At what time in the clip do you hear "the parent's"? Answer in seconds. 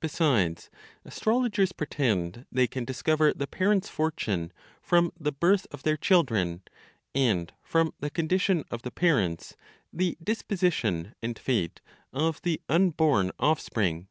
3.32-3.88